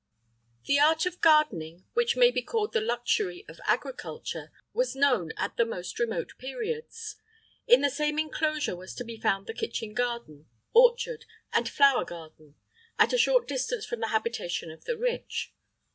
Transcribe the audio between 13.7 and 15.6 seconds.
from the habitation of the rich.